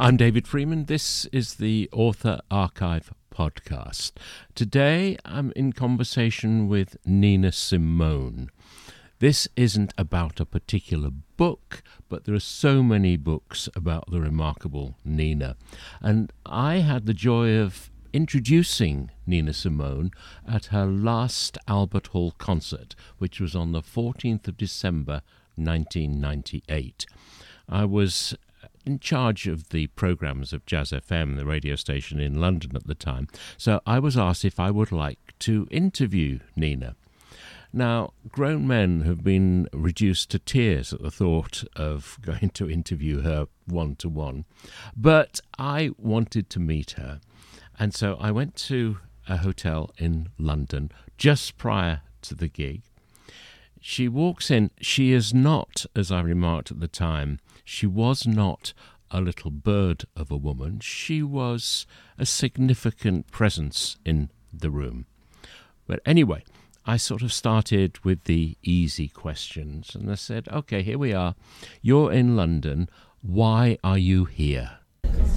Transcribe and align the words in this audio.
I'm 0.00 0.16
David 0.16 0.48
Freeman. 0.48 0.86
This 0.86 1.26
is 1.26 1.56
the 1.56 1.86
Author 1.92 2.40
Archive 2.50 3.12
podcast. 3.30 4.12
Today 4.54 5.18
I'm 5.26 5.52
in 5.54 5.74
conversation 5.74 6.68
with 6.68 6.96
Nina 7.04 7.52
Simone. 7.52 8.48
This 9.18 9.46
isn't 9.56 9.92
about 9.98 10.40
a 10.40 10.46
particular 10.46 11.10
book, 11.10 11.82
but 12.08 12.24
there 12.24 12.34
are 12.34 12.40
so 12.40 12.82
many 12.82 13.18
books 13.18 13.68
about 13.76 14.10
the 14.10 14.22
remarkable 14.22 14.96
Nina. 15.04 15.56
And 16.00 16.32
I 16.46 16.76
had 16.76 17.04
the 17.04 17.12
joy 17.12 17.58
of 17.58 17.90
introducing 18.14 19.10
Nina 19.26 19.52
Simone 19.52 20.12
at 20.48 20.66
her 20.66 20.86
last 20.86 21.58
Albert 21.68 22.06
Hall 22.06 22.30
concert, 22.38 22.94
which 23.18 23.38
was 23.38 23.54
on 23.54 23.72
the 23.72 23.82
14th 23.82 24.48
of 24.48 24.56
December 24.56 25.20
1998. 25.56 27.04
I 27.68 27.84
was 27.84 28.34
in 28.84 28.98
charge 28.98 29.46
of 29.46 29.68
the 29.70 29.88
programs 29.88 30.52
of 30.52 30.66
Jazz 30.66 30.90
FM, 30.90 31.36
the 31.36 31.44
radio 31.44 31.76
station 31.76 32.20
in 32.20 32.40
London 32.40 32.74
at 32.74 32.86
the 32.86 32.94
time, 32.94 33.28
so 33.56 33.80
I 33.86 33.98
was 33.98 34.16
asked 34.16 34.44
if 34.44 34.58
I 34.58 34.70
would 34.70 34.92
like 34.92 35.18
to 35.40 35.66
interview 35.70 36.40
Nina. 36.56 36.96
Now, 37.72 38.14
grown 38.28 38.66
men 38.66 39.02
have 39.02 39.22
been 39.22 39.68
reduced 39.72 40.30
to 40.30 40.40
tears 40.40 40.92
at 40.92 41.02
the 41.02 41.10
thought 41.10 41.62
of 41.76 42.18
going 42.22 42.50
to 42.50 42.68
interview 42.68 43.20
her 43.22 43.46
one 43.66 43.96
to 43.96 44.08
one, 44.08 44.44
but 44.96 45.40
I 45.58 45.90
wanted 45.96 46.50
to 46.50 46.60
meet 46.60 46.92
her, 46.92 47.20
and 47.78 47.94
so 47.94 48.16
I 48.20 48.30
went 48.30 48.56
to 48.56 48.98
a 49.28 49.38
hotel 49.38 49.90
in 49.98 50.30
London 50.38 50.90
just 51.16 51.56
prior 51.58 52.02
to 52.22 52.34
the 52.34 52.48
gig. 52.48 52.82
She 53.80 54.08
walks 54.08 54.50
in. 54.50 54.70
She 54.80 55.12
is 55.12 55.32
not, 55.32 55.86
as 55.96 56.12
I 56.12 56.20
remarked 56.20 56.70
at 56.70 56.80
the 56.80 56.88
time, 56.88 57.38
she 57.70 57.86
was 57.86 58.26
not 58.26 58.72
a 59.12 59.20
little 59.20 59.50
bird 59.52 60.04
of 60.16 60.32
a 60.32 60.36
woman. 60.36 60.80
She 60.80 61.22
was 61.22 61.86
a 62.18 62.26
significant 62.26 63.30
presence 63.30 63.96
in 64.04 64.28
the 64.52 64.72
room. 64.72 65.06
But 65.86 66.00
anyway, 66.04 66.42
I 66.84 66.96
sort 66.96 67.22
of 67.22 67.32
started 67.32 68.04
with 68.04 68.24
the 68.24 68.56
easy 68.64 69.06
questions 69.06 69.94
and 69.94 70.10
I 70.10 70.16
said, 70.16 70.48
okay, 70.48 70.82
here 70.82 70.98
we 70.98 71.12
are. 71.12 71.36
You're 71.80 72.12
in 72.12 72.34
London. 72.34 72.90
Why 73.22 73.78
are 73.84 73.98
you 73.98 74.24
here? 74.24 74.78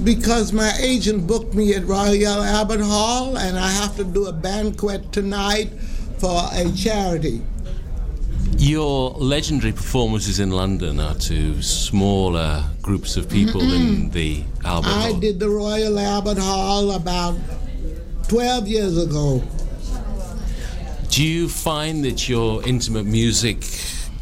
Because 0.03 0.51
my 0.51 0.73
agent 0.79 1.27
booked 1.27 1.53
me 1.53 1.75
at 1.75 1.85
Royal 1.85 2.41
Albert 2.41 2.81
Hall 2.81 3.37
and 3.37 3.59
I 3.59 3.69
have 3.69 3.95
to 3.97 4.03
do 4.03 4.25
a 4.25 4.33
banquet 4.33 5.11
tonight 5.11 5.69
for 6.17 6.49
a 6.51 6.71
charity. 6.71 7.43
Your 8.57 9.11
legendary 9.11 9.73
performances 9.73 10.39
in 10.39 10.51
London 10.51 10.99
are 10.99 11.15
to 11.15 11.61
smaller 11.61 12.63
groups 12.81 13.17
of 13.17 13.29
people 13.29 13.61
mm 13.61 13.73
in 13.73 14.09
the 14.11 14.43
Albert 14.63 14.89
I 14.89 14.91
Hall. 15.09 15.19
did 15.19 15.39
the 15.39 15.49
Royal 15.49 15.99
Albert 15.99 16.37
Hall 16.37 16.91
about 16.91 17.35
12 18.27 18.67
years 18.67 18.97
ago. 18.97 19.43
Do 21.09 21.23
you 21.23 21.47
find 21.49 22.03
that 22.05 22.27
your 22.29 22.63
intimate 22.67 23.05
music 23.05 23.65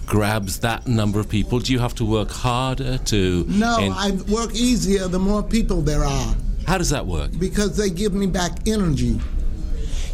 grabs 0.05 0.59
that 0.59 0.87
number 0.87 1.19
of 1.19 1.29
people? 1.29 1.59
Do 1.59 1.71
you 1.71 1.79
have 1.79 1.95
to 1.95 2.05
work 2.05 2.31
harder 2.31 2.97
to. 2.97 3.45
No, 3.47 3.77
I 3.95 4.11
work 4.29 4.53
easier 4.53 5.07
the 5.07 5.19
more 5.19 5.43
people 5.43 5.81
there 5.81 6.03
are. 6.03 6.35
How 6.67 6.77
does 6.77 6.89
that 6.89 7.05
work? 7.05 7.31
Because 7.39 7.77
they 7.77 7.89
give 7.89 8.13
me 8.13 8.27
back 8.27 8.67
energy. 8.67 9.19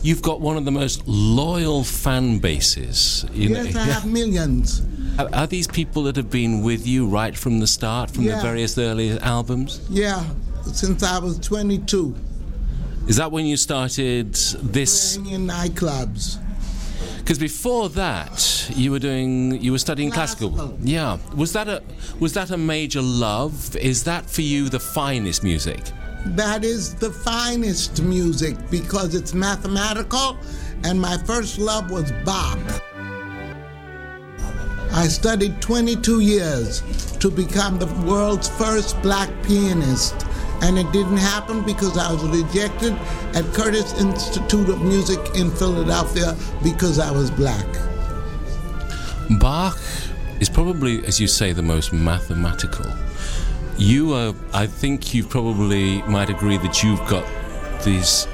You've 0.07 0.21
got 0.21 0.39
one 0.39 0.55
of 0.55 0.63
the 0.63 0.71
most 0.71 1.05
loyal 1.05 1.83
fan 1.83 2.39
bases. 2.39 3.25
You 3.33 3.49
yes, 3.49 3.73
know. 3.73 3.81
I 3.81 3.83
have 3.97 4.05
millions. 4.05 4.81
Are, 5.19 5.27
are, 5.33 5.47
these 5.47 5.67
people 5.67 6.03
that 6.03 6.15
have 6.15 6.29
been 6.29 6.63
with 6.63 6.87
you 6.87 7.09
right 7.09 7.37
from 7.37 7.59
the 7.59 7.67
start, 7.67 8.09
from 8.11 8.23
yeah. 8.23 8.37
the 8.37 8.41
various 8.41 8.77
early 8.77 9.19
albums? 9.19 9.85
Yeah, 9.89 10.23
since 10.71 11.03
I 11.03 11.19
was 11.19 11.37
22. 11.39 12.15
Is 13.09 13.17
that 13.17 13.33
when 13.33 13.45
you 13.45 13.57
started 13.57 14.33
this? 14.33 15.17
Playing 15.17 15.41
in 15.41 15.47
nightclubs. 15.47 16.37
Because 17.17 17.37
before 17.37 17.89
that, 17.89 18.71
you 18.77 18.91
were 18.91 18.99
doing, 18.99 19.61
you 19.61 19.73
were 19.73 19.77
studying 19.77 20.09
classical. 20.09 20.51
classical. 20.51 20.79
Yeah. 20.83 21.17
Was 21.35 21.51
that 21.51 21.67
a, 21.67 21.83
was 22.17 22.31
that 22.35 22.49
a 22.51 22.57
major 22.57 23.01
love? 23.01 23.75
Is 23.75 24.05
that 24.05 24.29
for 24.29 24.41
you 24.41 24.69
the 24.69 24.79
finest 24.79 25.43
music? 25.43 25.81
That 26.35 26.63
is 26.63 26.93
the 26.93 27.09
finest 27.09 28.03
music 28.03 28.55
because 28.69 29.15
it's 29.15 29.33
mathematical, 29.33 30.37
and 30.83 30.99
my 30.99 31.17
first 31.19 31.57
love 31.57 31.89
was 31.89 32.11
Bach. 32.25 32.59
I 34.91 35.07
studied 35.07 35.61
22 35.61 36.19
years 36.19 36.81
to 37.19 37.31
become 37.31 37.79
the 37.79 37.87
world's 38.07 38.49
first 38.49 39.01
black 39.01 39.29
pianist, 39.43 40.25
and 40.61 40.77
it 40.77 40.91
didn't 40.91 41.17
happen 41.17 41.63
because 41.63 41.97
I 41.97 42.11
was 42.11 42.23
rejected 42.23 42.93
at 43.33 43.45
Curtis 43.53 43.99
Institute 43.99 44.69
of 44.69 44.81
Music 44.81 45.19
in 45.35 45.49
Philadelphia 45.49 46.35
because 46.61 46.99
I 46.99 47.09
was 47.09 47.31
black. 47.31 47.67
Bach 49.39 49.79
is 50.39 50.49
probably, 50.49 51.05
as 51.05 51.19
you 51.19 51.27
say, 51.27 51.53
the 51.53 51.63
most 51.63 51.93
mathematical 51.93 52.85
you 53.77 54.13
are, 54.13 54.33
I 54.53 54.67
think 54.67 55.13
you 55.13 55.23
probably 55.23 56.01
might 56.03 56.29
agree 56.29 56.57
that 56.57 56.83
you've 56.83 57.05
got 57.07 57.25
these 57.83 58.27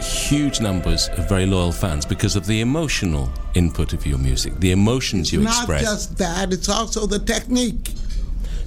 huge 0.00 0.60
numbers 0.60 1.08
of 1.08 1.28
very 1.28 1.46
loyal 1.46 1.72
fans 1.72 2.04
because 2.04 2.36
of 2.36 2.46
the 2.46 2.60
emotional 2.60 3.30
input 3.54 3.92
of 3.92 4.06
your 4.06 4.18
music, 4.18 4.58
the 4.60 4.72
emotions 4.72 5.32
you 5.32 5.40
Not 5.40 5.56
express. 5.56 5.82
Not 5.82 5.90
just 5.90 6.18
that, 6.18 6.52
it's 6.52 6.68
also 6.68 7.06
the 7.06 7.18
technique. 7.18 7.92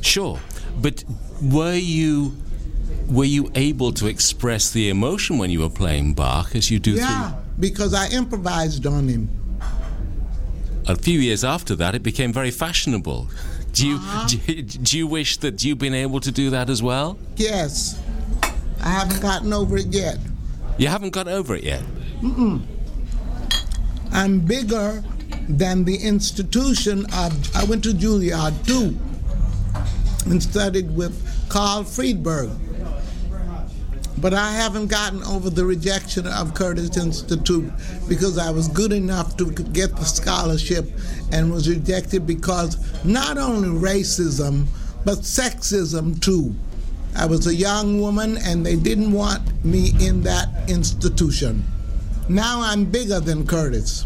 Sure, 0.02 0.40
but 0.82 1.04
were 1.42 1.76
you 1.76 2.36
were 3.08 3.26
you 3.26 3.52
able 3.56 3.92
to 3.94 4.08
express 4.08 4.72
the 4.72 4.90
emotion 4.90 5.38
when 5.40 5.50
you 5.50 5.62
were 5.62 5.70
playing 5.70 6.14
Bach 6.14 6.56
as 6.56 6.70
you 6.70 6.80
do? 6.80 6.92
Yeah, 6.92 7.32
through? 7.32 7.42
because 7.60 7.94
I 7.94 8.08
improvised 8.10 8.86
on 8.86 9.08
him. 9.08 9.30
A 10.88 10.96
few 10.96 11.20
years 11.20 11.44
after 11.44 11.76
that, 11.76 11.94
it 11.96 12.02
became 12.02 12.34
very 12.34 12.52
fashionable. 12.52 13.30
Do 13.74 13.88
you, 13.88 13.96
uh-huh. 13.96 14.28
do, 14.28 14.62
do 14.62 14.98
you 14.98 15.08
wish 15.08 15.38
that 15.38 15.64
you've 15.64 15.78
been 15.78 15.94
able 15.94 16.20
to 16.22 16.32
do 16.32 16.50
that 16.50 16.70
as 16.70 16.82
well? 16.82 17.18
Yes. 17.36 18.02
I 18.82 18.90
haven't 18.90 19.22
gotten 19.22 19.54
over 19.54 19.78
it 19.78 19.88
yet. 19.88 20.18
You 20.78 20.88
haven't 20.88 21.12
got 21.12 21.28
over 21.28 21.56
it 21.56 21.64
yet? 21.64 21.84
Mm-mm. 22.22 22.62
I'm 24.12 24.40
bigger 24.40 25.04
than 25.48 25.84
the 25.84 25.96
institution 25.96 27.06
of. 27.14 27.56
I 27.56 27.64
went 27.66 27.84
to 27.84 27.90
Juilliard 27.90 28.66
too 28.66 28.98
and 30.26 30.42
studied 30.42 30.96
with 30.96 31.14
Carl 31.50 31.84
Friedberg. 31.84 32.50
But 34.22 34.34
I 34.34 34.52
haven't 34.52 34.88
gotten 34.88 35.24
over 35.24 35.50
the 35.50 35.64
rejection 35.64 36.28
of 36.28 36.54
Curtis 36.54 36.98
Institute 36.98 37.72
because 38.08 38.38
I 38.38 38.52
was 38.52 38.68
good 38.68 38.92
enough 38.92 39.38
to 39.38 39.52
get 39.52 39.96
the 39.96 40.04
scholarship 40.04 40.90
and 41.32 41.52
was 41.52 41.70
rejected 41.70 42.28
because 42.28 42.78
not 43.06 43.38
only 43.38 43.70
racism, 43.70 44.66
but 45.06 45.20
sexism 45.20 46.22
too. 46.22 46.54
I 47.16 47.26
was 47.28 47.48
a 47.48 47.56
young 47.56 48.02
woman 48.02 48.38
and 48.38 48.66
they 48.66 48.76
didn't 48.76 49.12
want 49.12 49.64
me 49.64 49.92
in 50.00 50.22
that 50.24 50.70
institution. 50.70 51.64
Now 52.28 52.62
I'm 52.62 52.86
bigger 52.86 53.20
than 53.20 53.48
Curtis. 53.48 54.06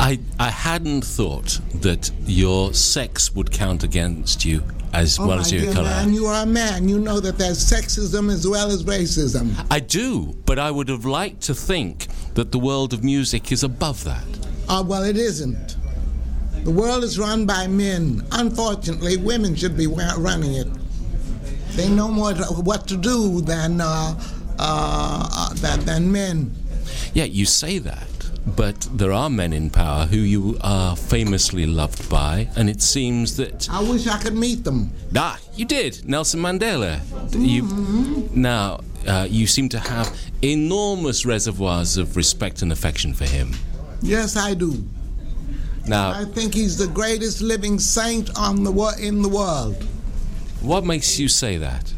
I, 0.00 0.20
I 0.38 0.50
hadn't 0.50 1.04
thought 1.04 1.60
that 1.74 2.10
your 2.26 2.72
sex 2.74 3.34
would 3.34 3.50
count 3.50 3.82
against 3.82 4.44
you 4.44 4.62
as 4.96 5.18
oh 5.18 5.26
well 5.26 5.40
as 5.40 5.52
your 5.52 5.72
color. 5.72 5.88
Man, 5.90 6.14
you 6.14 6.26
are 6.26 6.42
a 6.42 6.46
man. 6.46 6.88
You 6.88 6.98
know 6.98 7.20
that 7.20 7.36
there's 7.38 7.58
sexism 7.58 8.32
as 8.32 8.48
well 8.48 8.70
as 8.70 8.84
racism. 8.84 9.54
I 9.70 9.80
do, 9.80 10.34
but 10.46 10.58
I 10.58 10.70
would 10.70 10.88
have 10.88 11.04
liked 11.04 11.42
to 11.42 11.54
think 11.54 12.06
that 12.34 12.50
the 12.50 12.58
world 12.58 12.92
of 12.92 13.04
music 13.04 13.52
is 13.52 13.62
above 13.62 14.04
that. 14.04 14.24
Uh, 14.68 14.82
well, 14.86 15.02
it 15.04 15.16
isn't. 15.16 15.76
The 16.64 16.70
world 16.70 17.04
is 17.04 17.18
run 17.18 17.46
by 17.46 17.66
men. 17.66 18.26
Unfortunately, 18.32 19.16
women 19.18 19.54
should 19.54 19.76
be 19.76 19.86
running 19.86 20.54
it. 20.54 20.66
They 21.76 21.88
know 21.88 22.08
more 22.08 22.34
what 22.34 22.88
to 22.88 22.96
do 22.96 23.42
than, 23.42 23.80
uh, 23.80 24.18
uh, 24.58 25.54
than, 25.54 25.84
than 25.84 26.10
men. 26.10 26.54
Yeah, 27.12 27.24
you 27.24 27.44
say 27.44 27.78
that 27.78 28.15
but 28.54 28.80
there 28.92 29.12
are 29.12 29.28
men 29.28 29.52
in 29.52 29.70
power 29.70 30.06
who 30.06 30.18
you 30.18 30.56
are 30.60 30.94
famously 30.96 31.66
loved 31.66 32.08
by, 32.08 32.48
and 32.56 32.70
it 32.70 32.80
seems 32.80 33.36
that. 33.36 33.68
I 33.70 33.82
wish 33.82 34.06
I 34.06 34.18
could 34.18 34.34
meet 34.36 34.62
them. 34.64 34.90
Ah, 35.16 35.38
you 35.54 35.64
did, 35.64 36.08
Nelson 36.08 36.40
Mandela. 36.40 37.00
Mm-hmm. 37.00 37.44
You 37.44 38.28
now 38.32 38.80
uh, 39.06 39.26
you 39.28 39.46
seem 39.46 39.68
to 39.70 39.78
have 39.78 40.16
enormous 40.42 41.24
reservoirs 41.26 41.96
of 41.96 42.16
respect 42.16 42.62
and 42.62 42.72
affection 42.72 43.14
for 43.14 43.24
him. 43.24 43.52
Yes, 44.02 44.36
I 44.36 44.54
do. 44.54 44.84
Now, 45.86 46.10
I 46.10 46.24
think 46.24 46.54
he's 46.54 46.76
the 46.76 46.88
greatest 46.88 47.40
living 47.40 47.78
saint 47.78 48.36
on 48.36 48.64
the 48.64 48.72
wo- 48.72 48.90
in 49.00 49.22
the 49.22 49.28
world. 49.28 49.82
What 50.60 50.84
makes 50.84 51.18
you 51.18 51.28
say 51.28 51.58
that? 51.58 51.92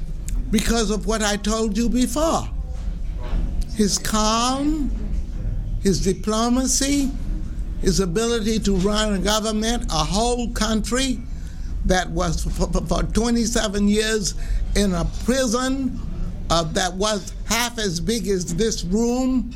Because 0.51 0.91
of 0.91 1.07
what 1.07 1.23
I 1.23 1.37
told 1.37 1.77
you 1.77 1.89
before. 1.89 2.49
His 3.77 3.97
calm, 3.97 4.91
his 5.83 6.03
diplomacy, 6.03 7.11
his 7.81 8.01
ability 8.01 8.59
to 8.61 8.75
run 8.77 9.15
a 9.15 9.19
government, 9.19 9.85
a 9.91 10.05
whole 10.05 10.51
country, 10.51 11.19
that 11.85 12.09
was 12.11 12.45
for, 12.45 12.67
for, 12.69 12.87
for 12.87 13.03
27 13.03 13.89
years 13.89 14.35
in 14.77 14.93
a 14.95 15.05
prison 15.25 15.99
uh, 16.51 16.63
that 16.63 16.93
was 16.95 17.33
half 17.47 17.79
as 17.79 18.01
big 18.01 18.29
as 18.29 18.55
this 18.55 18.85
room. 18.85 19.51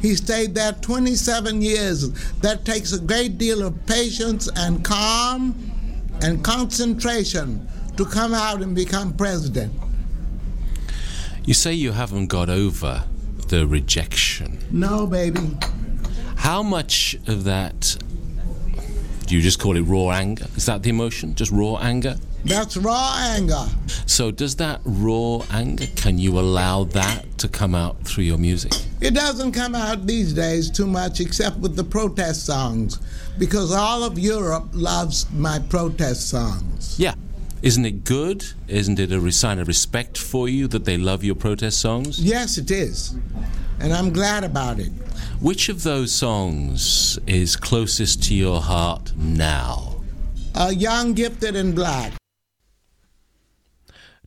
He 0.00 0.14
stayed 0.14 0.54
there 0.54 0.72
27 0.72 1.60
years. 1.60 2.10
That 2.40 2.64
takes 2.64 2.92
a 2.92 3.00
great 3.00 3.38
deal 3.38 3.66
of 3.66 3.86
patience 3.86 4.48
and 4.56 4.84
calm 4.84 5.54
and 6.22 6.42
concentration 6.42 7.66
to 7.96 8.04
come 8.04 8.34
out 8.34 8.62
and 8.62 8.74
become 8.74 9.14
president. 9.14 9.72
You 11.44 11.54
say 11.54 11.72
you 11.74 11.92
haven't 11.92 12.26
got 12.26 12.48
over 12.48 13.04
the 13.50 13.66
rejection. 13.66 14.58
No, 14.70 15.06
baby. 15.06 15.56
How 16.36 16.62
much 16.62 17.16
of 17.26 17.44
that 17.44 17.96
do 19.26 19.34
you 19.34 19.42
just 19.42 19.58
call 19.58 19.76
it 19.76 19.82
raw 19.82 20.10
anger? 20.10 20.46
Is 20.56 20.66
that 20.66 20.84
the 20.84 20.90
emotion? 20.90 21.34
Just 21.34 21.50
raw 21.50 21.76
anger? 21.76 22.16
That's 22.44 22.76
raw 22.76 23.16
anger. 23.18 23.66
So, 24.06 24.30
does 24.30 24.56
that 24.56 24.80
raw 24.84 25.42
anger, 25.50 25.86
can 25.96 26.16
you 26.16 26.38
allow 26.38 26.84
that 26.84 27.38
to 27.38 27.48
come 27.48 27.74
out 27.74 28.02
through 28.04 28.24
your 28.24 28.38
music? 28.38 28.72
It 29.00 29.14
doesn't 29.14 29.52
come 29.52 29.74
out 29.74 30.06
these 30.06 30.32
days 30.32 30.70
too 30.70 30.86
much 30.86 31.20
except 31.20 31.58
with 31.58 31.74
the 31.74 31.84
protest 31.84 32.46
songs 32.46 32.98
because 33.36 33.72
all 33.72 34.04
of 34.04 34.18
Europe 34.18 34.68
loves 34.72 35.30
my 35.32 35.58
protest 35.58 36.30
songs. 36.30 36.98
Yeah. 36.98 37.14
Isn't 37.62 37.84
it 37.84 38.04
good? 38.04 38.44
Isn't 38.68 38.98
it 38.98 39.12
a 39.12 39.32
sign 39.32 39.58
of 39.58 39.68
respect 39.68 40.16
for 40.16 40.48
you 40.48 40.66
that 40.68 40.86
they 40.86 40.96
love 40.96 41.22
your 41.22 41.34
protest 41.34 41.78
songs? 41.78 42.18
Yes, 42.18 42.56
it 42.56 42.70
is. 42.70 43.14
And 43.80 43.92
I'm 43.92 44.12
glad 44.12 44.44
about 44.44 44.78
it. 44.78 44.90
Which 45.40 45.68
of 45.68 45.82
those 45.82 46.12
songs 46.12 47.18
is 47.26 47.56
closest 47.56 48.22
to 48.24 48.34
your 48.34 48.62
heart 48.62 49.12
now? 49.14 50.02
Uh, 50.54 50.72
young, 50.74 51.12
gifted, 51.12 51.54
and 51.54 51.74
black. 51.74 52.12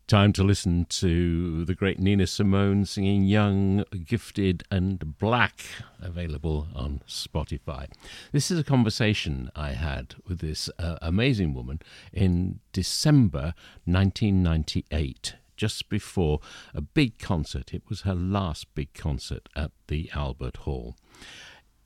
Time 0.08 0.34
to 0.34 0.44
listen 0.44 0.86
to 0.90 1.64
the 1.64 1.74
great 1.74 1.98
Nina 1.98 2.28
Simone 2.28 2.84
singing 2.86 3.24
Young, 3.24 3.86
Gifted, 4.06 4.64
and 4.70 5.18
Black, 5.18 5.62
available 6.02 6.68
on 6.76 7.00
Spotify. 7.08 7.88
This 8.34 8.52
is 8.52 8.60
a 8.60 8.66
conversation 8.66 9.50
I 9.56 9.72
had 9.72 10.16
with 10.28 10.40
this 10.40 10.70
uh, 10.78 10.98
amazing 11.02 11.54
woman 11.54 11.80
in 12.12 12.60
December 12.74 13.54
1998, 13.86 15.36
just 15.56 15.88
before 15.88 16.42
a 16.74 16.82
big 16.82 17.18
concert. 17.18 17.74
It 17.74 17.84
was 17.88 18.02
her 18.02 18.14
last 18.14 18.76
big 18.76 18.94
concert 18.94 19.48
at 19.56 19.72
the 19.88 20.12
Albert 20.14 20.58
Hall. 20.58 20.98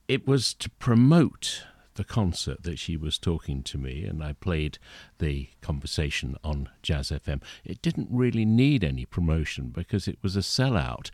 It 0.08 0.28
was 0.28 0.56
to 0.56 0.72
promote 0.72 1.66
the 1.98 2.04
concert 2.04 2.64
that 2.64 2.80
she 2.80 2.96
was 2.96 3.18
talking 3.18 3.62
to 3.64 3.78
me, 3.78 4.06
and 4.06 4.24
I 4.24 4.34
played 4.34 4.78
the 5.20 5.50
conversation 5.62 6.38
on 6.44 6.70
Jazz 6.82 7.10
FM. 7.10 7.42
It 7.66 7.82
didn't 7.82 8.08
really 8.10 8.46
need 8.46 8.84
any 8.84 9.06
promotion 9.06 9.70
because 9.70 10.08
it 10.08 10.18
was 10.22 10.38
a 10.38 10.42
sellout. 10.42 11.12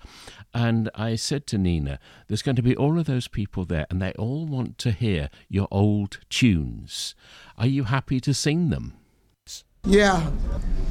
And 0.53 0.89
I 0.94 1.15
said 1.15 1.47
to 1.47 1.57
Nina, 1.57 2.00
There's 2.27 2.41
going 2.41 2.57
to 2.57 2.62
be 2.62 2.75
all 2.75 3.00
of 3.00 3.06
those 3.06 3.27
people 3.27 3.65
there, 3.65 3.88
and 3.89 4.01
they 4.01 4.12
all 4.13 4.45
want 4.45 4.77
to 4.80 4.91
hear 4.91 5.30
your 5.50 5.68
old 5.71 6.19
tunes. 6.30 7.15
Are 7.57 7.68
you 7.68 7.85
happy 7.85 8.19
to 8.19 8.33
sing 8.33 8.69
them? 8.69 8.94
Yeah. 9.85 10.31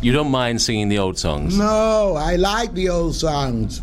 You 0.03 0.13
don't 0.13 0.31
mind 0.31 0.61
singing 0.61 0.89
the 0.89 0.99
old 0.99 1.19
songs? 1.19 1.57
No, 1.57 2.15
I 2.17 2.37
like 2.37 2.75
the 2.75 2.89
old 2.89 3.15
songs. 3.15 3.81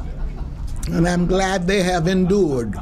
And 0.88 1.07
I'm 1.07 1.27
glad 1.27 1.65
they 1.67 1.83
have 1.83 2.07
endured. 2.07 2.75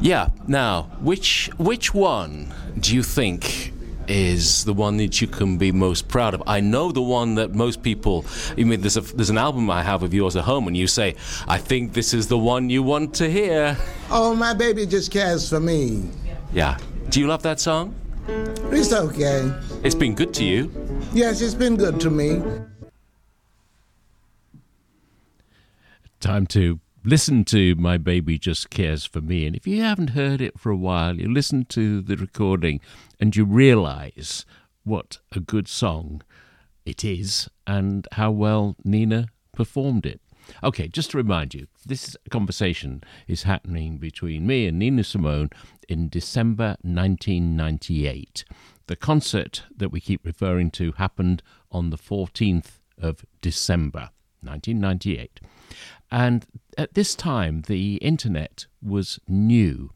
Yeah. 0.00 0.28
Now, 0.46 0.82
which 1.00 1.50
which 1.58 1.94
one 1.94 2.52
do 2.78 2.94
you 2.94 3.02
think 3.02 3.72
is 4.08 4.64
the 4.64 4.72
one 4.72 4.98
that 4.98 5.20
you 5.20 5.26
can 5.26 5.58
be 5.58 5.72
most 5.72 6.08
proud 6.08 6.34
of? 6.34 6.42
I 6.46 6.60
know 6.60 6.92
the 6.92 7.02
one 7.02 7.34
that 7.36 7.54
most 7.54 7.82
people. 7.82 8.24
I 8.56 8.62
mean, 8.62 8.80
there's 8.80 8.96
a, 8.96 9.00
there's 9.00 9.30
an 9.30 9.38
album 9.38 9.68
I 9.70 9.82
have 9.82 10.02
of 10.02 10.14
yours 10.14 10.36
at 10.36 10.44
home, 10.44 10.66
and 10.68 10.76
you 10.76 10.86
say, 10.86 11.16
"I 11.48 11.58
think 11.58 11.92
this 11.92 12.14
is 12.14 12.28
the 12.28 12.38
one 12.38 12.70
you 12.70 12.82
want 12.82 13.14
to 13.14 13.30
hear." 13.30 13.76
Oh, 14.10 14.34
my 14.34 14.54
baby 14.54 14.86
just 14.86 15.10
cares 15.10 15.48
for 15.48 15.60
me. 15.60 16.08
Yeah. 16.52 16.78
Do 17.08 17.20
you 17.20 17.26
love 17.26 17.42
that 17.42 17.60
song? 17.60 17.94
It's 18.70 18.92
okay. 18.92 19.52
It's 19.82 19.94
been 19.94 20.14
good 20.14 20.34
to 20.34 20.44
you. 20.44 20.70
Yes, 21.12 21.40
it's 21.40 21.54
been 21.54 21.76
good 21.76 22.00
to 22.00 22.10
me. 22.10 22.42
Time 26.20 26.46
to 26.48 26.80
listen 27.06 27.44
to 27.44 27.76
My 27.76 27.96
Baby 27.96 28.36
Just 28.36 28.68
Cares 28.68 29.04
for 29.04 29.20
Me. 29.20 29.46
And 29.46 29.54
if 29.54 29.64
you 29.64 29.80
haven't 29.80 30.10
heard 30.10 30.40
it 30.40 30.58
for 30.58 30.70
a 30.72 30.76
while, 30.76 31.16
you 31.16 31.32
listen 31.32 31.64
to 31.66 32.02
the 32.02 32.16
recording 32.16 32.80
and 33.20 33.34
you 33.36 33.44
realize 33.44 34.44
what 34.82 35.18
a 35.30 35.38
good 35.38 35.68
song 35.68 36.20
it 36.84 37.04
is 37.04 37.48
and 37.64 38.08
how 38.12 38.32
well 38.32 38.74
Nina 38.82 39.28
performed 39.52 40.04
it. 40.04 40.20
Okay, 40.64 40.88
just 40.88 41.12
to 41.12 41.16
remind 41.16 41.54
you, 41.54 41.68
this 41.86 42.16
conversation 42.28 43.04
is 43.28 43.44
happening 43.44 43.98
between 43.98 44.44
me 44.44 44.66
and 44.66 44.76
Nina 44.76 45.04
Simone 45.04 45.50
in 45.88 46.08
December 46.08 46.76
1998. 46.82 48.44
The 48.88 48.96
concert 48.96 49.62
that 49.76 49.92
we 49.92 50.00
keep 50.00 50.26
referring 50.26 50.72
to 50.72 50.90
happened 50.92 51.44
on 51.70 51.90
the 51.90 51.98
14th 51.98 52.80
of 52.98 53.24
December 53.40 54.10
1998. 54.42 55.40
And 56.10 56.46
at 56.78 56.94
this 56.94 57.14
time, 57.14 57.62
the 57.62 57.96
internet 57.96 58.66
was 58.82 59.18
new 59.28 59.90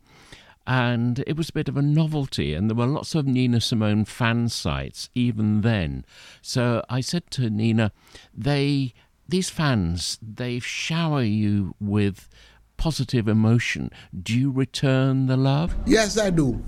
and 0.67 1.25
it 1.27 1.37
was 1.37 1.49
a 1.49 1.53
bit 1.53 1.69
of 1.69 1.77
a 1.77 1.83
novelty, 1.83 2.55
and 2.55 2.71
there 2.71 2.77
were 2.77 2.87
lots 2.87 3.17
of 3.17 3.27
Nina 3.27 3.61
Simone 3.61 4.05
fan 4.05 4.49
sites 4.49 5.11
even 5.15 5.63
then. 5.63 6.05
So 6.43 6.85
I 6.89 7.01
said 7.01 7.29
to 7.33 7.51
Nina, 7.51 7.91
they 8.33 8.95
these 9.29 9.51
fans 9.51 10.19
they 10.23 10.59
shower 10.61 11.23
you 11.23 11.75
with 11.81 12.29
positive 12.77 13.27
emotion. 13.27 13.91
Do 14.23 14.39
you 14.39 14.51
return 14.51 15.27
the 15.27 15.37
love? 15.37 15.75
Yes, 15.87 16.17
I 16.19 16.31
do. 16.31 16.63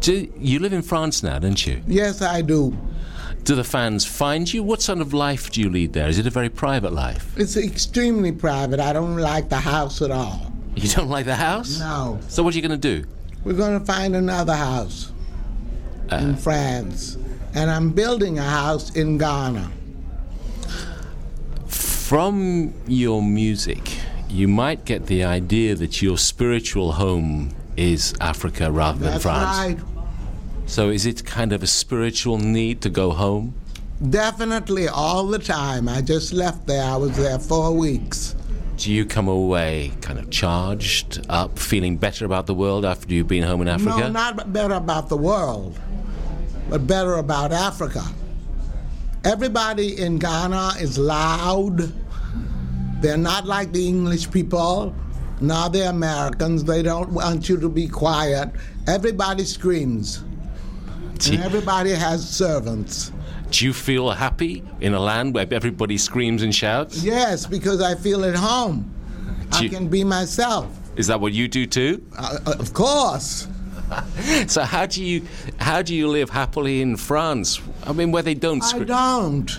Do 0.00 0.32
you 0.38 0.58
live 0.58 0.72
in 0.72 0.82
France 0.82 1.22
now, 1.22 1.38
don't 1.38 1.66
you? 1.66 1.82
Yes, 1.86 2.20
I 2.20 2.42
do. 2.42 2.76
Do 3.44 3.54
the 3.54 3.64
fans 3.64 4.04
find 4.04 4.52
you? 4.52 4.62
What 4.62 4.82
sort 4.82 5.00
of 5.00 5.12
life 5.14 5.50
do 5.50 5.60
you 5.60 5.70
lead 5.70 5.92
there? 5.92 6.08
Is 6.08 6.18
it 6.18 6.26
a 6.26 6.30
very 6.30 6.48
private 6.48 6.92
life? 6.92 7.34
It's 7.36 7.56
extremely 7.56 8.32
private. 8.32 8.80
I 8.80 8.92
don't 8.92 9.16
like 9.16 9.48
the 9.48 9.56
house 9.56 10.02
at 10.02 10.10
all. 10.10 10.52
You 10.76 10.88
don't 10.88 11.08
like 11.08 11.26
the 11.26 11.34
house? 11.34 11.78
No. 11.78 12.20
So 12.28 12.42
what 12.42 12.54
are 12.54 12.56
you 12.56 12.66
going 12.66 12.80
to 12.80 13.00
do? 13.00 13.06
We're 13.44 13.54
going 13.54 13.78
to 13.78 13.84
find 13.84 14.14
another 14.14 14.54
house 14.54 15.12
uh. 16.10 16.16
in 16.16 16.36
France. 16.36 17.16
And 17.54 17.70
I'm 17.70 17.90
building 17.90 18.38
a 18.38 18.44
house 18.44 18.94
in 18.94 19.18
Ghana. 19.18 19.72
From 21.66 22.74
your 22.86 23.22
music, 23.22 23.96
you 24.28 24.46
might 24.48 24.84
get 24.84 25.06
the 25.06 25.24
idea 25.24 25.74
that 25.74 26.00
your 26.00 26.18
spiritual 26.18 26.92
home 26.92 27.54
is 27.76 28.14
Africa 28.20 28.70
rather 28.70 28.98
than 28.98 29.12
That's 29.12 29.22
France. 29.22 29.58
right. 29.58 29.78
So 30.70 30.88
is 30.88 31.04
it 31.04 31.24
kind 31.24 31.52
of 31.52 31.64
a 31.64 31.66
spiritual 31.66 32.38
need 32.38 32.80
to 32.82 32.90
go 32.90 33.10
home? 33.10 33.54
Definitely 34.08 34.86
all 34.86 35.26
the 35.26 35.40
time. 35.40 35.88
I 35.88 36.00
just 36.00 36.32
left 36.32 36.68
there. 36.68 36.84
I 36.84 36.94
was 36.94 37.16
there 37.16 37.40
four 37.40 37.76
weeks. 37.76 38.36
Do 38.76 38.92
you 38.92 39.04
come 39.04 39.26
away 39.26 39.90
kind 40.00 40.16
of 40.16 40.30
charged 40.30 41.26
up, 41.28 41.58
feeling 41.58 41.96
better 41.96 42.24
about 42.24 42.46
the 42.46 42.54
world 42.54 42.84
after 42.84 43.12
you've 43.12 43.26
been 43.26 43.42
home 43.42 43.62
in 43.62 43.66
Africa? 43.66 43.98
No, 43.98 44.10
not 44.10 44.52
better 44.52 44.74
about 44.74 45.08
the 45.08 45.16
world, 45.16 45.76
but 46.68 46.86
better 46.86 47.14
about 47.14 47.50
Africa. 47.50 48.04
Everybody 49.24 50.00
in 50.00 50.20
Ghana 50.20 50.74
is 50.78 50.98
loud. 50.98 51.92
They're 53.02 53.16
not 53.16 53.44
like 53.44 53.72
the 53.72 53.88
English 53.88 54.30
people. 54.30 54.94
nor 55.40 55.68
the 55.70 55.88
Americans, 55.88 56.62
they 56.64 56.82
don't 56.82 57.10
want 57.10 57.48
you 57.48 57.58
to 57.58 57.68
be 57.68 57.88
quiet. 57.88 58.50
Everybody 58.86 59.44
screams. 59.44 60.22
And 61.28 61.42
everybody 61.42 61.90
has 61.92 62.28
servants. 62.28 63.12
do 63.50 63.64
you 63.64 63.72
feel 63.72 64.10
happy 64.10 64.62
in 64.80 64.94
a 64.94 65.00
land 65.00 65.34
where 65.34 65.46
everybody 65.52 65.98
screams 65.98 66.42
and 66.42 66.54
shouts? 66.54 67.02
Yes, 67.02 67.46
because 67.46 67.82
I 67.82 67.94
feel 67.94 68.24
at 68.24 68.34
home. 68.36 68.92
Do 69.58 69.66
I 69.66 69.68
can 69.68 69.88
be 69.88 70.04
myself. 70.04 70.66
Is 70.96 71.06
that 71.08 71.20
what 71.20 71.32
you 71.32 71.48
do 71.48 71.66
too? 71.66 72.02
Uh, 72.16 72.38
uh, 72.46 72.54
of 72.58 72.72
course. 72.72 73.46
So 74.46 74.62
how 74.62 74.86
do 74.86 75.02
you 75.04 75.26
how 75.58 75.82
do 75.82 75.96
you 75.96 76.06
live 76.06 76.30
happily 76.30 76.80
in 76.80 76.96
France? 76.96 77.60
I 77.84 77.92
mean, 77.92 78.12
where 78.12 78.22
they 78.22 78.34
don't 78.34 78.62
I 78.62 78.66
scream. 78.66 78.84
don't. 78.86 79.50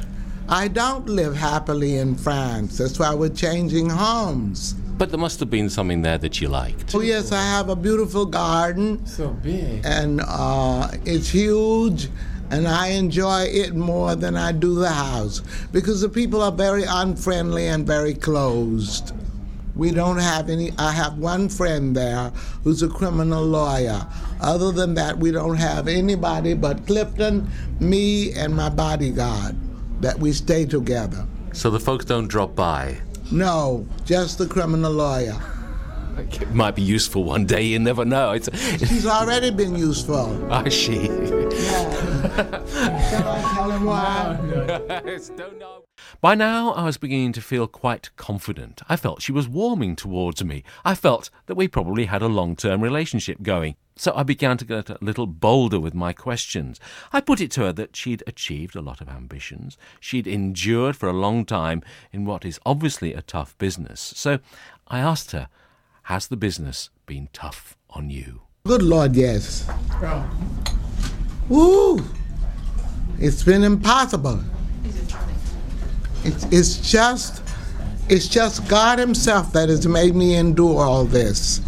I 0.47 0.69
don't 0.69 1.05
live 1.09 1.35
happily 1.35 1.97
in 1.97 2.15
France. 2.15 2.77
That's 2.77 2.97
why 2.97 3.13
we're 3.13 3.27
changing 3.29 3.89
homes. 3.89 4.75
But 5.01 5.09
there 5.09 5.17
must 5.17 5.39
have 5.39 5.49
been 5.49 5.67
something 5.71 6.03
there 6.03 6.19
that 6.19 6.41
you 6.41 6.47
liked. 6.47 6.93
Oh, 6.93 6.99
yes, 7.01 7.31
I 7.31 7.41
have 7.41 7.69
a 7.69 7.75
beautiful 7.75 8.23
garden, 8.23 9.03
So 9.07 9.29
big. 9.29 9.81
and 9.83 10.21
uh, 10.23 10.91
it's 11.05 11.27
huge, 11.27 12.07
and 12.51 12.67
I 12.67 12.89
enjoy 12.89 13.45
it 13.45 13.73
more 13.73 14.13
than 14.13 14.35
I 14.37 14.51
do 14.51 14.75
the 14.75 14.91
house 14.91 15.41
because 15.71 16.01
the 16.01 16.09
people 16.09 16.43
are 16.43 16.51
very 16.51 16.83
unfriendly 16.87 17.65
and 17.65 17.83
very 17.83 18.13
closed. 18.13 19.15
We 19.75 19.89
don't 19.89 20.19
have 20.19 20.51
any. 20.51 20.71
I 20.77 20.91
have 20.91 21.17
one 21.17 21.49
friend 21.49 21.95
there 21.97 22.31
who's 22.63 22.83
a 22.83 22.87
criminal 22.87 23.43
lawyer, 23.43 24.05
Other 24.39 24.71
than 24.71 24.93
that, 24.93 25.17
we 25.17 25.31
don't 25.31 25.57
have 25.57 25.87
anybody 25.87 26.53
but 26.53 26.85
Clifton, 26.85 27.49
me, 27.79 28.33
and 28.33 28.55
my 28.55 28.69
bodyguard 28.69 29.55
that 30.03 30.19
we 30.19 30.31
stay 30.31 30.65
together. 30.67 31.25
So 31.53 31.71
the 31.71 31.79
folks 31.79 32.05
don't 32.05 32.27
drop 32.27 32.55
by. 32.55 33.01
No, 33.31 33.87
just 34.05 34.37
the 34.37 34.47
criminal 34.47 34.91
lawyer. 34.91 35.39
It 36.17 36.53
might 36.53 36.75
be 36.75 36.81
useful 36.81 37.23
one 37.23 37.45
day. 37.45 37.63
You 37.63 37.79
never 37.79 38.03
know. 38.03 38.31
It's, 38.31 38.49
She's 38.79 39.05
already 39.05 39.49
been 39.49 39.75
useful. 39.75 40.51
I 40.53 40.67
she. 40.69 41.05
Shall 41.05 41.49
I 43.29 43.53
tell 43.55 43.71
him 43.71 43.85
why? 43.85 44.37
Don't 45.37 45.57
know. 45.59 45.85
By 46.19 46.35
now, 46.35 46.73
I 46.73 46.83
was 46.83 46.97
beginning 46.97 47.31
to 47.33 47.41
feel 47.41 47.67
quite 47.67 48.09
confident. 48.17 48.81
I 48.89 48.95
felt 48.97 49.21
she 49.21 49.31
was 49.31 49.47
warming 49.47 49.95
towards 49.95 50.43
me. 50.43 50.63
I 50.83 50.93
felt 50.93 51.29
that 51.45 51.55
we 51.55 51.67
probably 51.67 52.05
had 52.05 52.21
a 52.21 52.27
long 52.27 52.55
term 52.55 52.81
relationship 52.81 53.41
going. 53.41 53.75
So 54.01 54.11
I 54.15 54.23
began 54.23 54.57
to 54.57 54.65
get 54.65 54.89
a 54.89 54.97
little 54.99 55.27
bolder 55.27 55.79
with 55.79 55.93
my 55.93 56.11
questions. 56.11 56.79
I 57.13 57.21
put 57.21 57.39
it 57.39 57.51
to 57.51 57.61
her 57.61 57.73
that 57.73 57.95
she'd 57.95 58.23
achieved 58.25 58.75
a 58.75 58.81
lot 58.81 58.99
of 58.99 59.07
ambitions. 59.07 59.77
She'd 59.99 60.25
endured 60.25 60.95
for 60.95 61.07
a 61.07 61.13
long 61.13 61.45
time 61.45 61.83
in 62.11 62.25
what 62.25 62.43
is 62.43 62.59
obviously 62.65 63.13
a 63.13 63.21
tough 63.21 63.55
business. 63.59 64.11
So 64.15 64.39
I 64.87 65.01
asked 65.01 65.33
her, 65.33 65.49
Has 66.05 66.29
the 66.29 66.35
business 66.35 66.89
been 67.05 67.29
tough 67.31 67.77
on 67.91 68.09
you? 68.09 68.41
Good 68.65 68.81
Lord, 68.81 69.15
yes. 69.15 69.69
Woo! 71.47 72.03
It's 73.19 73.43
been 73.43 73.63
impossible. 73.63 74.43
It's, 76.23 76.45
it's 76.45 76.91
just, 76.91 77.43
it's 78.09 78.27
just 78.27 78.67
God 78.67 78.97
Himself 78.97 79.53
that 79.53 79.69
has 79.69 79.85
made 79.85 80.15
me 80.15 80.37
endure 80.37 80.83
all 80.83 81.05
this. 81.05 81.61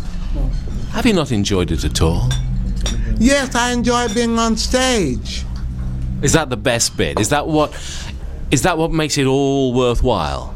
Have 0.93 1.05
you 1.05 1.13
not 1.13 1.31
enjoyed 1.31 1.71
it 1.71 1.83
at 1.83 2.01
all? 2.01 2.29
Yes, 3.17 3.55
I 3.55 3.71
enjoy 3.71 4.13
being 4.13 4.37
on 4.37 4.57
stage. 4.57 5.43
Is 6.21 6.33
that 6.33 6.49
the 6.49 6.57
best 6.57 6.95
bit? 6.97 7.19
Is 7.19 7.29
that 7.29 7.47
what 7.47 7.71
is 8.51 8.61
that 8.61 8.77
what 8.77 8.91
makes 8.91 9.17
it 9.17 9.25
all 9.25 9.73
worthwhile? 9.73 10.55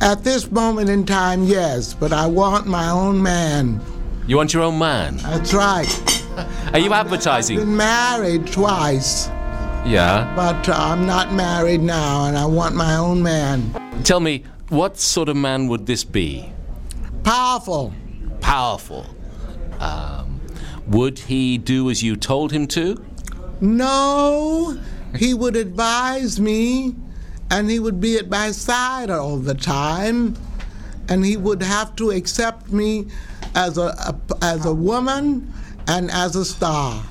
At 0.00 0.24
this 0.24 0.50
moment 0.50 0.88
in 0.90 1.04
time, 1.06 1.44
yes, 1.44 1.94
but 1.94 2.12
I 2.12 2.26
want 2.26 2.66
my 2.66 2.90
own 2.90 3.22
man. 3.22 3.80
You 4.26 4.36
want 4.36 4.52
your 4.52 4.62
own 4.62 4.78
man? 4.78 5.18
That's 5.18 5.54
right. 5.54 5.86
Are 6.72 6.78
you 6.78 6.92
advertising? 6.92 7.58
Been 7.58 7.76
married 7.76 8.46
twice, 8.46 9.28
Yeah. 9.86 10.32
but 10.36 10.68
uh, 10.68 10.72
I'm 10.76 11.06
not 11.06 11.32
married 11.32 11.80
now, 11.82 12.26
and 12.26 12.36
I 12.36 12.44
want 12.44 12.74
my 12.74 12.96
own 12.96 13.22
man. 13.22 13.72
Tell 14.04 14.20
me, 14.20 14.44
what 14.68 14.98
sort 14.98 15.28
of 15.28 15.36
man 15.36 15.68
would 15.68 15.86
this 15.86 16.04
be? 16.04 16.50
Powerful. 17.22 17.94
Powerful. 18.40 19.06
Um, 19.80 20.40
would 20.86 21.18
he 21.18 21.58
do 21.58 21.90
as 21.90 22.02
you 22.02 22.16
told 22.16 22.52
him 22.52 22.66
to? 22.68 23.04
No, 23.60 24.78
he 25.16 25.34
would 25.34 25.56
advise 25.56 26.38
me, 26.40 26.94
and 27.50 27.70
he 27.70 27.78
would 27.78 28.00
be 28.00 28.16
at 28.18 28.28
my 28.28 28.50
side 28.50 29.10
all 29.10 29.38
the 29.38 29.54
time, 29.54 30.36
and 31.08 31.24
he 31.24 31.36
would 31.36 31.62
have 31.62 31.96
to 31.96 32.10
accept 32.10 32.70
me 32.72 33.06
as 33.54 33.78
a, 33.78 33.82
a 34.10 34.14
as 34.42 34.66
a 34.66 34.74
woman 34.74 35.52
and 35.88 36.10
as 36.10 36.36
a 36.36 36.44
star. 36.44 37.02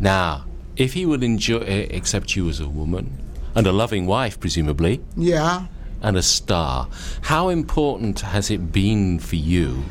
Now, 0.00 0.44
if 0.76 0.92
he 0.94 1.06
would 1.06 1.22
enjoy, 1.22 1.58
uh, 1.58 1.96
accept 1.96 2.34
you 2.34 2.48
as 2.48 2.60
a 2.60 2.68
woman 2.68 3.18
and 3.54 3.66
a 3.66 3.72
loving 3.72 4.06
wife, 4.06 4.40
presumably, 4.40 5.00
Yeah. 5.16 5.66
and 6.02 6.16
a 6.16 6.22
star, 6.22 6.88
how 7.22 7.48
important 7.48 8.20
has 8.20 8.50
it 8.50 8.72
been 8.72 9.18
for 9.20 9.36
you? 9.36 9.84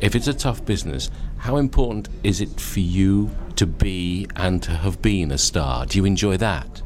If 0.00 0.14
it's 0.14 0.28
a 0.28 0.34
tough 0.34 0.64
business, 0.64 1.10
how 1.38 1.56
important 1.56 2.08
is 2.22 2.40
it 2.40 2.60
for 2.60 2.80
you 2.80 3.30
to 3.56 3.66
be 3.66 4.26
and 4.36 4.62
to 4.62 4.70
have 4.72 5.02
been 5.02 5.30
a 5.32 5.38
star? 5.38 5.86
Do 5.86 5.98
you 5.98 6.04
enjoy 6.04 6.36
that? 6.36 6.82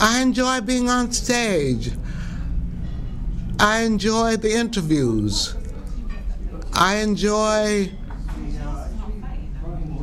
I 0.00 0.20
enjoy 0.20 0.60
being 0.62 0.88
on 0.88 1.12
stage. 1.12 1.92
I 3.60 3.82
enjoy 3.82 4.36
the 4.36 4.52
interviews. 4.52 5.54
I 6.72 6.96
enjoy. 6.96 7.92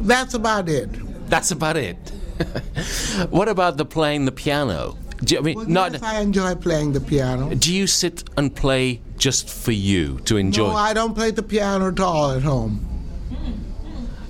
That's 0.01 0.33
about 0.33 0.69
it. 0.69 0.89
That's 1.29 1.51
about 1.51 1.75
it. 1.75 1.97
what 3.29 3.49
about 3.49 3.75
the 3.75 3.83
playing 3.85 4.23
the 4.23 4.31
piano? 4.31 4.97
Do 5.21 5.35
you, 5.35 5.39
I 5.41 5.43
mean, 5.43 5.55
Well, 5.57 5.65
not. 5.65 5.91
yes, 5.91 6.01
I 6.01 6.21
enjoy 6.21 6.55
playing 6.55 6.93
the 6.93 7.01
piano. 7.01 7.53
Do 7.53 7.73
you 7.73 7.85
sit 7.88 8.23
and 8.38 8.55
play 8.55 9.01
just 9.19 9.49
for 9.49 9.71
you 9.71 10.19
to 10.21 10.38
enjoy? 10.38 10.69
No, 10.69 10.75
I 10.75 10.93
don't 10.93 11.13
play 11.13 11.31
the 11.31 11.43
piano 11.43 11.89
at 11.89 11.99
all 11.99 12.31
at 12.31 12.41
home. 12.41 12.85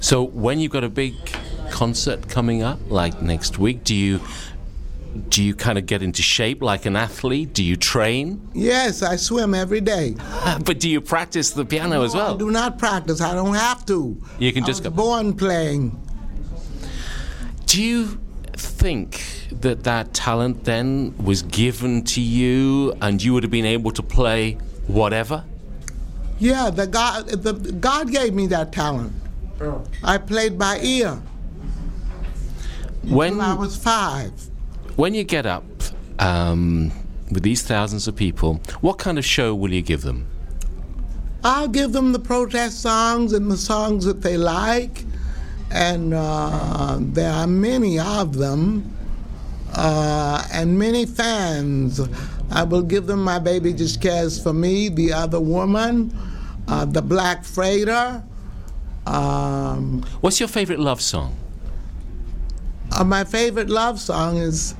so 0.02 0.24
when 0.24 0.60
you've 0.60 0.72
got 0.72 0.84
a 0.84 0.90
big 0.90 1.16
concert 1.70 2.28
coming 2.28 2.64
up, 2.64 2.80
like 2.90 3.22
next 3.22 3.60
week, 3.60 3.84
do 3.84 3.96
you 3.96 4.20
do 5.30 5.44
you 5.44 5.56
kind 5.56 5.78
of 5.78 5.86
get 5.86 6.04
into 6.04 6.22
shape 6.22 6.62
like 6.62 6.86
an 6.86 6.96
athlete? 6.96 7.54
Do 7.54 7.64
you 7.64 7.76
train? 7.76 8.48
Yes, 8.54 9.02
I 9.02 9.16
swim 9.16 9.54
every 9.56 9.82
day. 9.82 10.16
but 10.66 10.80
do 10.80 10.90
you 10.90 11.02
practice 11.02 11.52
the 11.52 11.66
piano 11.66 12.04
as 12.04 12.14
well? 12.14 12.36
I 12.36 12.38
do 12.38 12.52
not 12.52 12.78
practice. 12.78 13.20
I 13.22 13.34
don't 13.34 13.56
have 13.56 13.86
to. 13.88 14.22
You 14.38 14.54
can 14.54 14.64
I 14.64 14.68
just 14.68 14.84
was 14.84 14.92
go- 14.92 14.96
born 14.96 15.34
playing. 15.36 16.00
Do 17.66 17.82
you 17.82 18.20
think 18.54 19.22
that 19.52 19.84
that 19.84 20.14
talent 20.14 20.64
then 20.66 21.16
was 21.24 21.42
given 21.44 22.04
to 22.04 22.22
you, 22.22 22.94
and 23.02 23.22
you 23.22 23.34
would 23.34 23.44
have 23.44 23.52
been 23.52 23.66
able 23.66 23.92
to 23.92 24.04
play 24.04 24.58
whatever? 24.90 25.44
Yeah, 26.40 26.70
the 26.70 26.88
God, 26.88 27.28
the 27.28 27.54
God 27.54 28.12
gave 28.12 28.34
me 28.34 28.48
that 28.48 28.72
talent. 28.72 29.14
I 30.04 30.18
played 30.18 30.58
by 30.58 30.80
ear 30.82 31.22
When 33.04 33.38
when 33.38 33.42
I 33.42 33.54
was 33.54 33.76
five. 33.76 34.32
when 34.96 35.14
you 35.14 35.24
get 35.26 35.46
up 35.46 35.64
um, 36.20 36.92
with 37.32 37.44
these 37.44 37.62
thousands 37.64 38.08
of 38.08 38.16
people, 38.16 38.62
what 38.82 38.98
kind 38.98 39.18
of 39.18 39.26
show 39.26 39.54
will 39.54 39.74
you 39.74 39.82
give 39.82 40.02
them? 40.04 40.28
I'll 41.44 41.68
give 41.68 41.92
them 41.94 42.12
the 42.14 42.20
protest 42.20 42.82
songs 42.82 43.34
and 43.34 43.50
the 43.52 43.58
songs 43.58 44.06
that 44.06 44.22
they 44.22 44.38
like, 44.38 45.04
and 45.72 46.14
uh, 46.14 46.98
there 47.00 47.32
are 47.32 47.48
many 47.48 48.00
of 48.00 48.36
them, 48.38 48.94
uh, 49.74 50.46
and 50.54 50.78
many 50.80 51.06
fans. 51.06 52.00
I 52.52 52.64
will 52.64 52.82
give 52.82 53.06
them 53.08 53.24
My 53.24 53.40
Baby 53.40 53.74
Just 53.74 54.02
Cares 54.02 54.42
for 54.42 54.54
Me, 54.54 54.90
The 54.90 55.14
Other 55.14 55.40
Woman, 55.40 56.12
uh, 56.68 56.86
The 56.86 57.02
Black 57.02 57.44
Freighter. 57.46 58.24
Um, 59.06 60.04
What's 60.22 60.40
your 60.40 60.50
favorite 60.50 60.80
love 60.80 61.02
song? 61.02 61.36
uh, 62.92 63.04
my 63.04 63.24
favorite 63.24 63.70
love 63.70 64.00
song 64.00 64.38
is. 64.38 64.74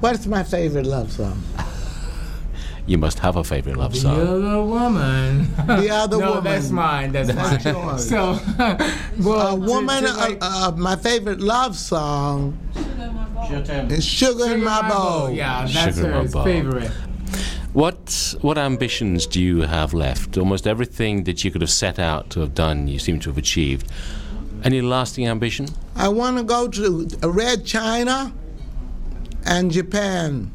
What's 0.00 0.26
my 0.26 0.42
favorite 0.44 0.86
love 0.86 1.12
song? 1.12 1.42
You 2.86 2.98
must 2.98 3.20
have 3.20 3.36
a 3.36 3.44
favorite 3.44 3.76
love 3.76 3.94
song. 3.94 4.16
The 4.16 4.22
other 4.32 4.62
woman. 4.64 5.48
The 5.66 5.90
Other 5.90 6.18
no, 6.18 6.28
Woman. 6.30 6.44
that's 6.44 6.70
mine. 6.70 7.12
That's 7.12 7.28
That's 7.32 7.64
mine. 7.64 7.74
yours. 7.74 8.08
So, 8.08 8.38
well, 9.20 9.48
A 9.48 9.54
woman, 9.54 10.02
to 10.02 10.10
uh, 10.10 10.16
like- 10.16 10.38
uh, 10.40 10.72
my 10.76 10.96
favorite 10.96 11.40
love 11.40 11.76
song 11.76 12.58
is 13.52 14.04
Sugar, 14.04 14.54
in 14.54 14.64
My 14.64 14.88
Bowl. 14.88 15.30
Yeah, 15.30 15.66
that's 15.66 15.96
Sugar 15.96 16.12
her 16.12 16.44
favorite. 16.44 16.90
What 17.72 18.34
what 18.40 18.58
ambitions 18.58 19.26
do 19.26 19.40
you 19.40 19.62
have 19.62 19.94
left? 19.94 20.36
Almost 20.36 20.66
everything 20.66 21.24
that 21.24 21.44
you 21.44 21.50
could 21.50 21.60
have 21.60 21.70
set 21.70 21.98
out 21.98 22.30
to 22.30 22.40
have 22.40 22.54
done, 22.54 22.88
you 22.88 22.98
seem 22.98 23.20
to 23.20 23.30
have 23.30 23.38
achieved. 23.38 23.90
Any 24.64 24.80
lasting 24.82 25.26
ambition? 25.26 25.68
I 25.94 26.08
want 26.08 26.36
to 26.38 26.42
go 26.42 26.68
to 26.68 27.06
Red 27.22 27.64
China 27.64 28.32
and 29.46 29.70
Japan 29.70 30.50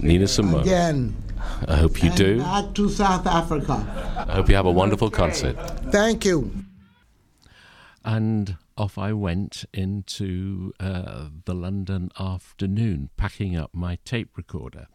Nina 0.00 0.26
Simone. 0.26 0.62
again. 0.62 1.16
I 1.66 1.76
hope 1.76 2.02
you 2.02 2.08
and 2.08 2.18
do. 2.18 2.38
Back 2.38 2.74
to 2.74 2.88
South 2.88 3.26
Africa. 3.26 4.24
I 4.28 4.34
hope 4.34 4.48
you 4.48 4.56
have 4.56 4.66
a 4.66 4.70
wonderful 4.70 5.10
concert. 5.10 5.56
Thank 5.90 6.24
you. 6.24 6.50
And 8.04 8.56
off 8.78 8.96
I 8.96 9.12
went 9.12 9.64
into 9.74 10.72
uh, 10.78 11.28
the 11.44 11.54
London 11.54 12.10
afternoon, 12.18 13.10
packing 13.16 13.56
up 13.56 13.74
my 13.74 13.98
tape 14.04 14.36
recorder. 14.36 14.86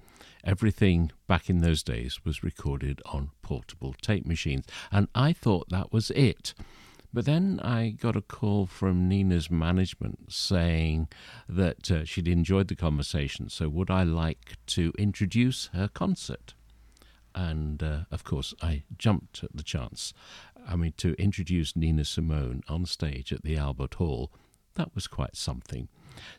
Everything 0.44 1.12
back 1.28 1.50
in 1.50 1.60
those 1.60 1.84
days 1.84 2.24
was 2.24 2.44
recorded 2.44 3.02
on 3.06 3.32
portable 3.42 3.94
tape 4.02 4.26
machines, 4.26 4.66
and 4.92 5.10
I 5.14 5.34
thought 5.34 5.70
that 5.70 5.92
was 5.92 6.12
it. 6.12 6.54
But 7.14 7.26
then 7.26 7.60
I 7.62 7.90
got 7.90 8.16
a 8.16 8.22
call 8.22 8.66
from 8.66 9.08
Nina's 9.08 9.52
management 9.52 10.32
saying 10.32 11.10
that 11.48 11.92
uh, 11.92 12.06
she'd 12.06 12.28
enjoyed 12.28 12.70
the 12.70 12.76
conversation, 12.76 13.50
so 13.50 13.68
would 13.68 13.92
I 13.92 14.04
like 14.04 14.56
to 14.68 14.94
introduce 14.98 15.68
her 15.74 15.90
concert? 15.90 16.54
and 17.36 17.82
uh, 17.82 18.00
of 18.12 18.24
course 18.24 18.54
I 18.62 18.84
jumped 18.98 19.44
at 19.44 19.56
the 19.56 19.64
chance. 19.64 20.14
I 20.68 20.76
mean, 20.76 20.94
to 20.98 21.14
introduce 21.22 21.76
Nina 21.76 22.06
Simone 22.06 22.64
on 22.68 22.86
stage 22.86 23.32
at 23.34 23.44
the 23.44 23.58
Albert 23.58 23.96
Hall, 23.96 24.32
that 24.76 24.94
was 24.96 25.08
quite 25.08 25.36
something. 25.36 25.90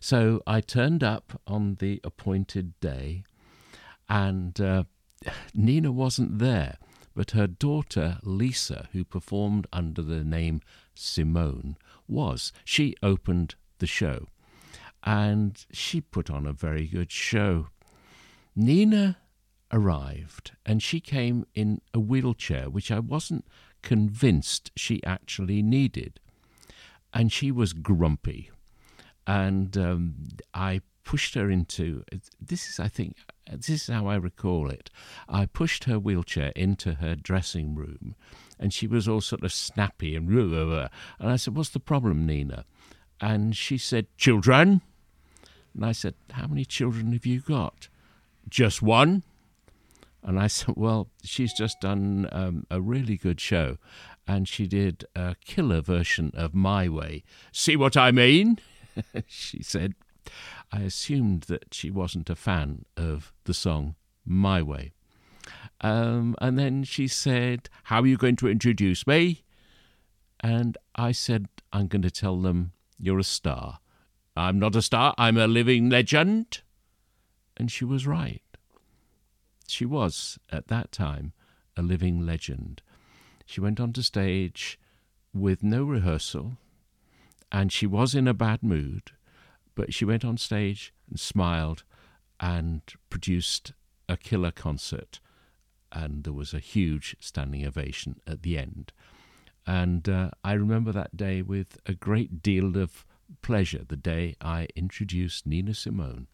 So 0.01 0.43
I 0.47 0.61
turned 0.61 1.05
up 1.05 1.41
on 1.47 1.77
the 1.77 2.01
appointed 2.05 2.79
day, 2.81 3.25
and 4.09 4.61
uh, 4.61 4.85
Nina 5.55 5.93
wasn't 5.93 6.39
there. 6.39 6.79
but 7.15 7.31
her 7.31 7.47
daughter 7.47 8.19
Lisa, 8.23 8.89
who 8.93 9.05
performed 9.05 9.67
under 9.73 10.03
the 10.03 10.25
name 10.25 10.61
Simone, 10.95 11.77
was. 12.09 12.53
She 12.65 12.97
opened 13.03 13.55
the 13.79 13.87
show 13.87 14.27
and 15.03 15.65
she 15.73 16.01
put 16.01 16.31
on 16.31 16.47
a 16.47 16.53
very 16.53 16.87
good 16.87 17.13
show. 17.13 17.69
Nina 18.57 19.19
arrived 19.73 20.53
and 20.65 20.83
she 20.83 21.01
came 21.01 21.47
in 21.55 21.81
a 21.93 22.01
wheelchair, 22.01 22.69
which 22.69 22.91
I 22.91 22.99
wasn't 22.99 23.45
convinced 23.85 24.73
she 24.75 25.05
actually 25.05 25.63
needed. 25.63 26.19
And 27.13 27.31
she 27.31 27.53
was 27.53 27.73
grumpy. 27.73 28.51
And 29.27 29.77
um, 29.77 30.15
I 30.53 30.81
pushed 31.05 31.35
her 31.35 31.51
into 31.51 32.03
this 32.41 32.69
is, 32.69 32.81
I 32.81 32.89
think, 32.89 33.17
this 33.51 33.69
is 33.69 33.87
how 33.87 34.07
I 34.07 34.17
recall 34.17 34.71
it. 34.71 34.91
I 35.29 35.47
pushed 35.47 35.85
her 35.85 35.99
wheelchair 35.99 36.51
into 36.57 36.95
her 36.95 37.15
dressing 37.15 37.75
room 37.75 38.17
and 38.59 38.73
she 38.73 38.87
was 38.87 39.07
all 39.07 39.21
sort 39.21 39.45
of 39.45 39.53
snappy 39.53 40.17
and 40.17 40.29
blah, 40.29 40.45
blah, 40.45 40.65
blah. 40.65 40.89
and 41.19 41.31
I 41.31 41.37
said, 41.37 41.55
What's 41.55 41.71
the 41.71 41.81
problem, 41.81 42.27
Nina? 42.27 42.65
And 43.21 43.55
she 43.57 43.77
said, 43.79 44.07
Children. 44.17 44.81
And 45.75 45.85
I 45.85 45.93
said, 45.93 46.15
How 46.33 46.47
many 46.47 46.65
children 46.65 47.13
have 47.13 47.27
you 47.27 47.41
got? 47.41 47.89
Just 48.49 48.81
one. 48.83 49.23
And 50.25 50.41
I 50.41 50.47
said, 50.47 50.75
Well, 50.77 51.09
she's 51.23 51.53
just 51.53 51.81
done 51.81 52.29
um, 52.33 52.67
a 52.71 52.81
really 52.81 53.17
good 53.17 53.41
show. 53.41 53.77
And 54.27 54.49
she 54.49 54.67
did 54.67 55.05
a 55.15 55.37
killer 55.45 55.83
version 55.83 56.33
of 56.35 56.55
My 56.55 56.89
Way. 56.89 57.25
See 57.53 57.77
what 57.77 57.97
I 57.97 58.11
mean? 58.11 58.59
she 59.27 59.63
said. 59.63 59.95
I 60.73 60.81
assumed 60.81 61.43
that 61.43 61.75
she 61.75 61.91
wasn't 61.91 62.31
a 62.31 62.35
fan 62.35 62.87
of 62.97 63.33
the 63.45 63.55
song 63.55 63.95
My 64.25 64.63
Way. 64.63 64.93
Um, 65.83 66.35
and 66.41 66.59
then 66.59 66.85
she 66.85 67.07
said, 67.07 67.69
How 67.85 68.01
are 68.01 68.07
you 68.07 68.17
going 68.17 68.37
to 68.37 68.49
introduce 68.49 69.07
me? 69.07 69.45
And 70.41 70.79
I 70.95 71.13
said, 71.13 71.49
I'm 71.73 71.89
going 71.89 72.03
to 72.03 72.11
tell 72.11 72.41
them 72.41 72.73
you're 72.99 73.19
a 73.19 73.25
star. 73.25 73.81
I'm 74.37 74.59
not 74.59 74.75
a 74.75 74.83
star, 74.83 75.15
I'm 75.19 75.37
a 75.37 75.47
living 75.47 75.91
legend. 75.91 76.63
And 77.57 77.71
she 77.71 77.85
was 77.85 78.07
right. 78.07 78.43
She 79.67 79.85
was, 79.85 80.39
at 80.51 80.69
that 80.69 80.93
time, 80.93 81.33
a 81.77 81.83
living 81.83 82.25
legend. 82.25 82.83
She 83.47 83.61
went 83.61 83.81
onto 83.81 84.03
stage 84.03 84.79
with 85.33 85.63
no 85.63 85.85
rehearsal, 85.85 86.57
and 87.51 87.73
she 87.73 87.87
was 87.87 88.15
in 88.15 88.29
a 88.29 88.35
bad 88.35 88.63
mood, 88.63 89.13
but 89.75 89.93
she 89.93 90.05
went 90.05 90.25
on 90.25 90.37
stage 90.37 90.93
and 91.09 91.19
smiled 91.19 91.83
and 92.41 92.83
produced 93.11 93.73
a 94.09 94.17
killer 94.17 94.51
concert. 94.51 95.21
And 95.91 96.25
there 96.25 96.33
was 96.33 96.53
a 96.53 96.59
huge 96.59 97.17
standing 97.21 97.67
ovation 97.67 98.21
at 98.27 98.43
the 98.43 98.59
end. 98.59 98.93
And 99.67 100.09
uh, 100.09 100.31
I 100.43 100.53
remember 100.53 100.93
that 100.93 101.17
day 101.17 101.43
with 101.43 101.79
a 101.87 101.95
great 101.95 102.43
deal 102.43 102.77
of 102.77 103.07
pleasure, 103.43 103.85
the 103.87 103.97
day 103.97 104.37
I 104.41 104.69
introduced 104.77 105.47
Nina 105.47 105.75
Simone 105.75 106.27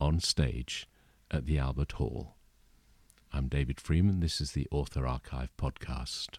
on 0.00 0.20
stage 0.20 0.88
at 1.30 1.46
the 1.46 1.58
Albert 1.58 1.92
Hall. 1.92 2.35
I'm 3.32 3.48
David 3.48 3.80
Freeman. 3.80 4.20
This 4.20 4.40
is 4.40 4.52
the 4.52 4.66
Author 4.70 5.06
Archive 5.06 5.50
podcast. 5.58 6.38